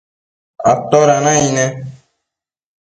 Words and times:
¿atoda 0.71 1.17
naic 1.23 1.47
ne? 1.55 1.65